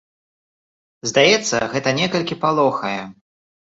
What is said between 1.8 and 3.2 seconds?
некалькі палохае.